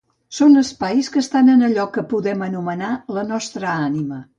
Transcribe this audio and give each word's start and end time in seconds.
Són 0.37 0.61
espais 0.61 1.11
que 1.17 1.21
estan 1.27 1.53
en 1.57 1.61
allò 1.69 1.87
que 1.99 2.07
podem 2.17 2.45
anomenar 2.49 2.93
la 3.19 3.31
nostra 3.33 3.75
ànima. 3.89 4.27